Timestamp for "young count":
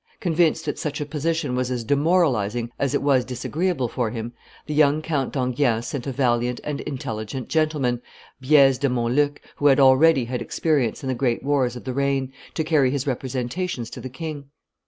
4.73-5.31